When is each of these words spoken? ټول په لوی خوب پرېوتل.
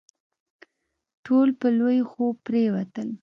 ټول 1.25 1.47
په 1.59 1.67
لوی 1.79 1.99
خوب 2.09 2.35
پرېوتل. 2.47 3.07